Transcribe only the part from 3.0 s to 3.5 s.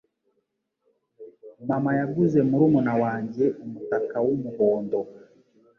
wanjye